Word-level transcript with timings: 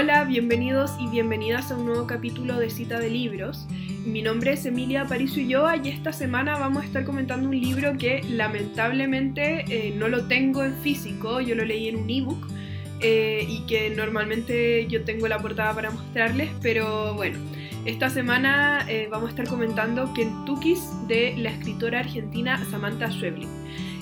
Hola, 0.00 0.22
bienvenidos 0.22 0.92
y 1.00 1.08
bienvenidas 1.08 1.72
a 1.72 1.76
un 1.76 1.86
nuevo 1.86 2.06
capítulo 2.06 2.56
de 2.60 2.70
Cita 2.70 3.00
de 3.00 3.10
Libros. 3.10 3.66
Mi 4.06 4.22
nombre 4.22 4.52
es 4.52 4.64
Emilia 4.64 5.02
Aparicio 5.02 5.42
Ulloa 5.42 5.74
y 5.78 5.88
esta 5.88 6.12
semana 6.12 6.56
vamos 6.56 6.84
a 6.84 6.86
estar 6.86 7.04
comentando 7.04 7.48
un 7.48 7.60
libro 7.60 7.98
que 7.98 8.22
lamentablemente 8.22 9.64
eh, 9.68 9.92
no 9.96 10.06
lo 10.06 10.28
tengo 10.28 10.62
en 10.62 10.76
físico, 10.76 11.40
yo 11.40 11.56
lo 11.56 11.64
leí 11.64 11.88
en 11.88 11.96
un 11.96 12.08
ebook 12.08 12.46
eh, 13.00 13.44
y 13.48 13.66
que 13.66 13.90
normalmente 13.90 14.86
yo 14.86 15.02
tengo 15.02 15.26
la 15.26 15.40
portada 15.40 15.74
para 15.74 15.90
mostrarles, 15.90 16.48
pero 16.62 17.14
bueno, 17.14 17.40
esta 17.84 18.08
semana 18.08 18.86
eh, 18.88 19.08
vamos 19.10 19.26
a 19.26 19.30
estar 19.30 19.48
comentando 19.48 20.14
Kentucky's 20.14 21.08
de 21.08 21.34
la 21.38 21.50
escritora 21.50 21.98
argentina 21.98 22.64
Samantha 22.70 23.10
Schweblin. 23.10 23.48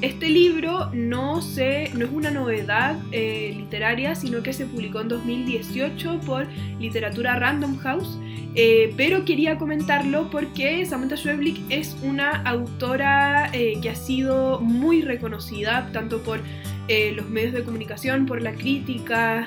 Este 0.00 0.28
libro 0.28 0.90
no, 0.92 1.40
es 1.40 1.92
una 2.12 2.30
novedad 2.30 2.96
eh, 3.10 3.52
literaria, 3.56 4.14
sino 4.14 4.44
que 4.44 4.52
se 4.52 4.64
publicó 4.64 5.00
en 5.00 5.08
2018 5.08 6.20
por 6.20 6.46
Literatura 6.78 7.36
Random 7.36 7.76
House, 7.78 8.16
eh, 8.54 8.94
pero 8.96 9.24
quería 9.24 9.58
comentarlo 9.58 10.30
porque 10.30 10.86
Samantha 10.86 11.16
Schweblin 11.16 11.66
es 11.68 11.96
una 12.00 12.42
autora 12.42 13.50
eh, 13.52 13.80
que 13.82 13.90
ha 13.90 13.96
sido 13.96 14.60
muy 14.60 15.02
reconocida, 15.02 15.90
tanto 15.92 16.22
por 16.22 16.40
los 16.88 17.28
medios 17.28 17.52
de 17.52 17.64
comunicación, 17.64 18.24
por 18.24 18.40
la 18.40 18.52
crítica, 18.52 19.46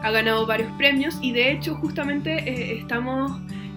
ha 0.00 0.10
ganado 0.12 0.46
varios 0.46 0.70
premios 0.78 1.18
y 1.20 1.32
de 1.32 1.50
hecho 1.50 1.74
justamente 1.74 2.78
estamos 2.78 3.32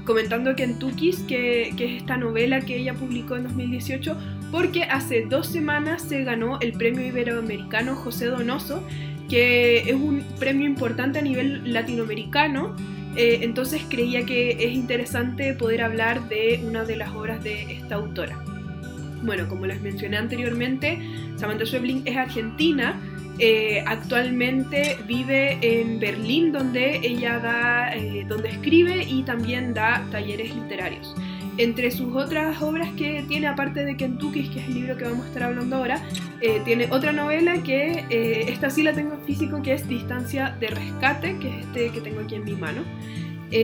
comentando 0.05 0.55
Kentucky's, 0.55 1.19
que, 1.19 1.73
que 1.77 1.85
es 1.85 2.01
esta 2.01 2.17
novela 2.17 2.61
que 2.61 2.77
ella 2.77 2.93
publicó 2.93 3.35
en 3.35 3.43
2018, 3.43 4.17
porque 4.51 4.83
hace 4.83 5.25
dos 5.25 5.47
semanas 5.47 6.03
se 6.03 6.23
ganó 6.23 6.59
el 6.59 6.73
premio 6.73 7.05
iberoamericano 7.05 7.95
José 7.95 8.25
Donoso, 8.25 8.83
que 9.29 9.89
es 9.89 9.95
un 9.95 10.23
premio 10.39 10.67
importante 10.67 11.19
a 11.19 11.21
nivel 11.21 11.71
latinoamericano. 11.71 12.75
Eh, 13.15 13.39
entonces 13.43 13.81
creía 13.89 14.25
que 14.25 14.51
es 14.51 14.73
interesante 14.73 15.53
poder 15.53 15.81
hablar 15.81 16.27
de 16.27 16.61
una 16.65 16.83
de 16.83 16.97
las 16.97 17.11
obras 17.11 17.43
de 17.43 17.71
esta 17.71 17.95
autora. 17.95 18.43
Bueno, 19.23 19.47
como 19.47 19.65
les 19.65 19.81
mencioné 19.81 20.17
anteriormente, 20.17 20.99
Samantha 21.37 21.65
Schweblin 21.65 22.01
es 22.05 22.17
argentina, 22.17 22.99
eh, 23.43 23.83
actualmente 23.87 24.99
vive 25.07 25.57
en 25.63 25.99
Berlín, 25.99 26.51
donde 26.51 26.97
ella 26.97 27.39
da, 27.39 27.91
eh, 27.91 28.23
donde 28.27 28.49
escribe 28.49 29.03
y 29.03 29.23
también 29.23 29.73
da 29.73 30.05
talleres 30.11 30.53
literarios. 30.53 31.15
Entre 31.57 31.89
sus 31.89 32.15
otras 32.15 32.61
obras 32.61 32.89
que 32.95 33.25
tiene, 33.27 33.47
aparte 33.47 33.83
de 33.83 33.97
Kentucky, 33.97 34.47
que 34.49 34.59
es 34.59 34.67
el 34.67 34.75
libro 34.75 34.95
que 34.95 35.05
vamos 35.05 35.25
a 35.25 35.27
estar 35.29 35.41
hablando 35.41 35.77
ahora, 35.77 36.03
eh, 36.39 36.61
tiene 36.65 36.87
otra 36.91 37.13
novela 37.13 37.63
que 37.63 38.05
esta 38.47 38.69
sí 38.69 38.83
la 38.83 38.93
tengo 38.93 39.15
en 39.15 39.21
físico, 39.23 39.63
que 39.63 39.73
es 39.73 39.87
Distancia 39.87 40.55
de 40.59 40.67
Rescate, 40.67 41.39
que 41.39 41.49
es 41.49 41.65
este 41.65 41.89
que 41.89 42.01
tengo 42.01 42.19
aquí 42.19 42.35
en 42.35 42.43
mi 42.43 42.53
mano. 42.53 42.83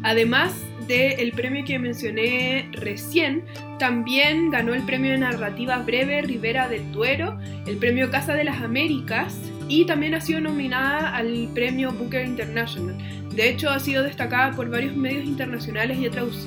además 0.01 0.53
del 0.87 1.31
premio 1.33 1.63
que 1.65 1.77
mencioné 1.77 2.67
recién, 2.71 3.43
también 3.77 4.49
ganó 4.49 4.73
el 4.73 4.81
premio 4.81 5.11
de 5.11 5.19
narrativa 5.19 5.77
breve 5.77 6.23
Rivera 6.23 6.67
del 6.67 6.91
Duero, 6.91 7.37
el 7.67 7.77
premio 7.77 8.09
Casa 8.09 8.33
de 8.33 8.43
las 8.43 8.61
Américas 8.61 9.39
y 9.67 9.85
también 9.85 10.13
ha 10.13 10.21
sido 10.21 10.39
nominada 10.39 11.15
al 11.15 11.49
premio 11.53 11.91
Booker 11.91 12.25
International. 12.25 12.95
De 13.33 13.49
hecho, 13.49 13.69
ha 13.69 13.79
sido 13.79 14.03
destacada 14.03 14.51
por 14.55 14.69
varios 14.69 14.95
medios 14.95 15.25
internacionales 15.25 15.99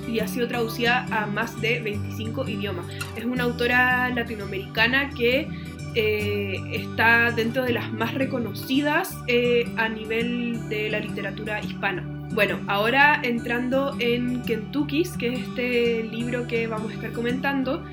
y 0.09 0.19
ha, 0.19 0.27
sido 0.27 0.49
traducida 0.49 1.07
a 1.11 1.27
más 1.27 1.61
de 1.61 1.81
25 1.81 2.49
idiomas. 2.49 2.87
Es 3.17 3.25
una 3.25 3.45
autora 3.45 4.09
latinoamericana 4.11 5.11
que 5.11 5.49
eh, 5.95 6.61
está 6.73 7.31
dentro 7.31 7.63
de 7.63 7.73
las 7.75 7.93
más 7.93 8.15
reconocidas 8.15 9.17
eh, 9.29 9.69
a 9.77 9.89
nivel 9.89 10.69
de 10.69 10.91
la 10.91 11.01
literatura 11.01 11.61
hispana. 11.61 12.05
Bueno, 12.33 12.61
ahora 12.69 13.21
entrando 13.23 13.97
en 13.99 14.43
Kentucky's, 14.43 15.17
que 15.17 15.35
es 15.35 15.41
este 15.41 16.05
libro 16.05 16.47
que 16.47 16.67
vamos 16.69 16.93
a 16.93 16.95
estar 16.95 17.13
comentando, 17.13 17.85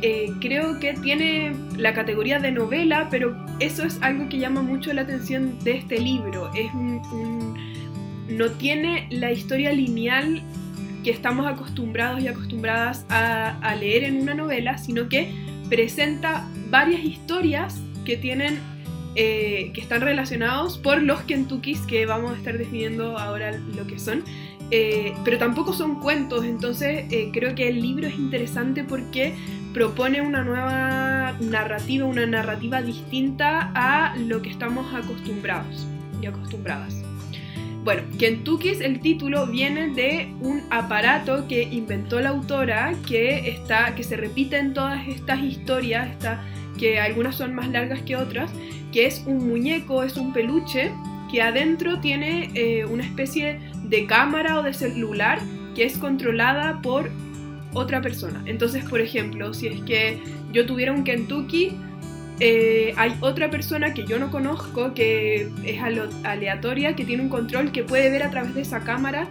eh, 0.00 0.32
creo 0.40 0.78
que 0.78 0.94
tiene 0.94 1.52
la 1.76 1.92
categoría 1.92 2.38
de 2.38 2.52
novela, 2.52 3.08
pero 3.10 3.36
eso 3.58 3.82
es 3.84 3.98
algo 4.00 4.28
que 4.28 4.38
llama 4.38 4.62
mucho 4.62 4.92
la 4.92 5.02
atención 5.02 5.58
de 5.64 5.78
este 5.78 5.98
libro. 5.98 6.50
Es 6.54 6.70
no 8.28 8.50
tiene 8.52 9.08
la 9.10 9.32
historia 9.32 9.72
lineal 9.72 10.42
que 11.02 11.10
estamos 11.10 11.46
acostumbrados 11.46 12.20
y 12.20 12.28
acostumbradas 12.28 13.06
a, 13.08 13.74
leer 13.80 14.04
en 14.04 14.20
una 14.20 14.34
novela, 14.34 14.78
sino 14.78 15.08
que 15.08 15.32
presenta 15.68 16.48
varias 16.70 17.02
historias 17.02 17.80
que 18.04 18.16
tienen 18.16 18.60
eh, 19.16 19.70
que 19.74 19.80
están 19.80 20.02
relacionados 20.02 20.78
por 20.78 21.02
los 21.02 21.22
Kentuckys 21.22 21.80
que 21.80 22.06
vamos 22.06 22.32
a 22.32 22.36
estar 22.36 22.56
definiendo 22.56 23.18
ahora 23.18 23.58
lo 23.74 23.86
que 23.86 23.98
son. 23.98 24.22
Eh, 24.70 25.14
pero 25.24 25.38
tampoco 25.38 25.72
son 25.72 25.98
cuentos, 25.98 26.44
entonces 26.44 27.06
creo 27.32 27.54
que 27.54 27.68
el 27.68 27.80
libro 27.80 28.06
es 28.06 28.16
interesante 28.16 28.84
porque 28.84 29.32
propone 29.78 30.20
una 30.20 30.42
nueva 30.42 31.36
narrativa, 31.38 32.04
una 32.04 32.26
narrativa 32.26 32.82
distinta 32.82 33.70
a 33.76 34.16
lo 34.16 34.42
que 34.42 34.50
estamos 34.50 34.92
acostumbrados 34.92 35.86
y 36.20 36.26
acostumbradas. 36.26 37.00
Bueno, 37.84 38.02
Kentucky's, 38.18 38.80
el 38.80 38.98
título 38.98 39.46
viene 39.46 39.90
de 39.90 40.34
un 40.40 40.62
aparato 40.70 41.46
que 41.46 41.62
inventó 41.62 42.18
la 42.18 42.30
autora 42.30 42.92
que, 43.06 43.50
está, 43.50 43.94
que 43.94 44.02
se 44.02 44.16
repite 44.16 44.58
en 44.58 44.74
todas 44.74 45.06
estas 45.06 45.44
historias, 45.44 46.08
que 46.76 46.98
algunas 46.98 47.36
son 47.36 47.54
más 47.54 47.68
largas 47.68 48.02
que 48.02 48.16
otras, 48.16 48.50
que 48.92 49.06
es 49.06 49.22
un 49.26 49.46
muñeco, 49.46 50.02
es 50.02 50.16
un 50.16 50.32
peluche 50.32 50.90
que 51.30 51.40
adentro 51.40 52.00
tiene 52.00 52.50
eh, 52.54 52.84
una 52.84 53.04
especie 53.04 53.60
de 53.84 54.06
cámara 54.06 54.58
o 54.58 54.64
de 54.64 54.74
celular 54.74 55.38
que 55.76 55.84
es 55.84 55.98
controlada 55.98 56.82
por 56.82 57.12
otra 57.72 58.00
persona. 58.00 58.42
Entonces, 58.46 58.84
por 58.84 59.00
ejemplo, 59.00 59.54
si 59.54 59.68
es 59.68 59.80
que 59.82 60.20
yo 60.52 60.66
tuviera 60.66 60.92
un 60.92 61.04
Kentucky, 61.04 61.76
eh, 62.40 62.94
hay 62.96 63.16
otra 63.20 63.50
persona 63.50 63.94
que 63.94 64.04
yo 64.04 64.18
no 64.18 64.30
conozco, 64.30 64.94
que 64.94 65.50
es 65.64 65.80
aleatoria, 66.24 66.94
que 66.94 67.04
tiene 67.04 67.22
un 67.22 67.28
control 67.28 67.72
que 67.72 67.82
puede 67.82 68.10
ver 68.10 68.22
a 68.22 68.30
través 68.30 68.54
de 68.54 68.60
esa 68.60 68.80
cámara 68.80 69.28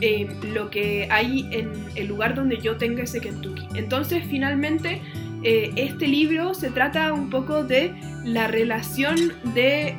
eh, 0.00 0.28
lo 0.52 0.70
que 0.70 1.08
hay 1.10 1.46
en 1.50 1.72
el 1.94 2.06
lugar 2.06 2.34
donde 2.34 2.58
yo 2.58 2.76
tenga 2.76 3.02
ese 3.02 3.20
Kentucky. 3.20 3.66
Entonces, 3.74 4.24
finalmente, 4.28 5.02
eh, 5.42 5.72
este 5.76 6.06
libro 6.06 6.54
se 6.54 6.70
trata 6.70 7.12
un 7.12 7.30
poco 7.30 7.64
de 7.64 7.94
la 8.24 8.46
relación 8.46 9.16
de 9.54 9.94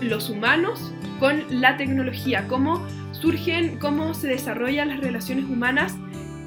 los 0.00 0.28
humanos 0.28 0.92
con 1.20 1.44
la 1.50 1.76
tecnología, 1.76 2.48
cómo 2.48 2.84
surgen, 3.12 3.78
cómo 3.78 4.14
se 4.14 4.26
desarrollan 4.26 4.88
las 4.88 5.00
relaciones 5.00 5.44
humanas 5.44 5.96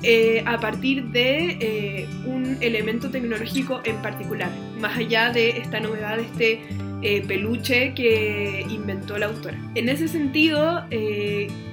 eh, 0.03 0.43
a 0.45 0.59
partir 0.59 1.05
de 1.05 1.57
eh, 1.59 2.07
un 2.25 2.57
elemento 2.61 3.09
tecnológico 3.09 3.81
en 3.85 3.95
particular, 4.01 4.49
más 4.79 4.97
allá 4.97 5.31
de 5.31 5.57
esta 5.57 5.79
novedad, 5.79 6.17
de 6.17 6.23
este 6.23 6.61
eh, 7.01 7.23
peluche 7.27 7.93
que 7.93 8.65
inventó 8.69 9.17
la 9.17 9.27
autora. 9.27 9.57
En 9.75 9.89
ese 9.89 10.07
sentido, 10.07 10.85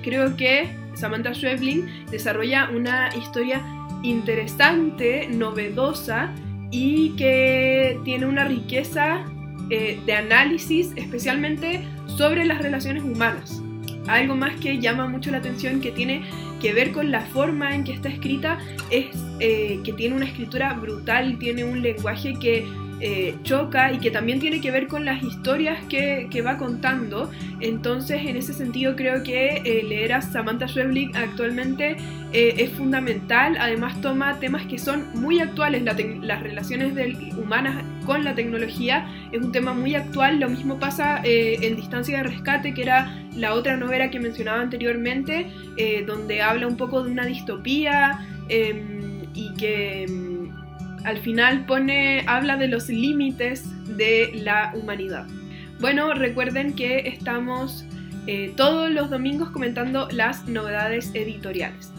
creo 0.02 0.36
que 0.36 0.68
Samantha 0.94 1.34
Schweblin 1.34 1.86
desarrolla 2.10 2.70
una 2.74 3.10
historia 3.16 3.62
interesante, 4.02 5.28
novedosa 5.28 6.32
y 6.70 7.10
que 7.16 7.98
tiene 8.04 8.26
una 8.26 8.44
riqueza 8.44 9.24
de 9.68 10.14
análisis 10.14 10.92
especialmente 10.96 11.82
sobre 12.06 12.44
las 12.44 12.60
relaciones 12.60 13.02
humanas. 13.04 13.61
Algo 14.08 14.34
más 14.34 14.56
que 14.56 14.78
llama 14.78 15.08
mucho 15.08 15.30
la 15.30 15.38
atención 15.38 15.80
que 15.80 15.92
tiene 15.92 16.22
que 16.60 16.72
ver 16.72 16.92
con 16.92 17.10
la 17.10 17.22
forma 17.22 17.74
en 17.74 17.84
que 17.84 17.92
está 17.92 18.08
escrita 18.08 18.58
es 18.90 19.06
eh, 19.40 19.80
que 19.84 19.92
tiene 19.92 20.16
una 20.16 20.26
escritura 20.26 20.74
brutal, 20.74 21.38
tiene 21.38 21.64
un 21.64 21.82
lenguaje 21.82 22.34
que 22.40 22.66
eh, 23.04 23.34
choca 23.42 23.92
y 23.92 23.98
que 23.98 24.12
también 24.12 24.38
tiene 24.38 24.60
que 24.60 24.70
ver 24.70 24.86
con 24.86 25.04
las 25.04 25.24
historias 25.24 25.76
que, 25.88 26.42
va 26.46 26.56
contando. 26.56 27.32
Entonces, 27.58 28.24
en 28.24 28.36
ese 28.36 28.52
sentido, 28.52 28.94
creo 28.94 29.24
que 29.24 29.56
eh, 29.56 29.82
leer 29.82 30.12
a 30.12 30.22
Samantha 30.22 30.68
Schweblin 30.68 31.16
actualmente 31.16 31.96
es 32.32 32.70
fundamental. 32.70 33.56
Además, 33.60 34.00
toma 34.00 34.38
temas 34.38 34.66
que 34.66 34.78
son 34.78 35.04
muy 35.14 35.40
actuales. 35.40 35.82
las 35.82 36.42
relaciones 36.42 36.94
humanas 37.36 37.84
con 38.06 38.24
la 38.24 38.34
tecnología 38.36 39.06
es 39.32 39.42
un 39.42 39.50
tema 39.50 39.74
muy 39.74 39.96
actual. 39.96 40.38
Lo 40.38 40.48
mismo 40.48 40.78
pasa 40.78 41.20
en 41.24 41.76
Distancia 41.76 42.18
de 42.18 42.22
Rescate, 42.22 42.72
que 42.72 42.82
era 42.82 43.20
la 43.36 43.54
otra 43.54 43.76
novela 43.76 44.10
que 44.10 44.20
mencionaba 44.20 44.60
anteriormente, 44.60 45.50
donde 46.06 46.40
habla 46.40 46.68
un 46.68 46.76
poco 46.76 47.02
de 47.02 47.10
una 47.10 47.26
distopía 47.26 48.24
em, 48.48 49.24
y 49.34 49.52
que 49.54 50.31
al 51.04 51.18
final 51.18 51.66
pone, 51.66 52.24
habla 52.26 52.56
de 52.56 52.68
los 52.68 52.88
límites 52.88 53.64
de 53.96 54.32
la 54.34 54.72
humanidad. 54.74 55.26
Bueno, 55.80 56.14
recuerden 56.14 56.74
que 56.74 57.08
estamos 57.08 57.84
eh, 58.26 58.52
todos 58.56 58.90
los 58.90 59.10
domingos 59.10 59.50
comentando 59.50 60.08
las 60.10 60.46
novedades 60.46 61.10
editoriales. 61.14 61.92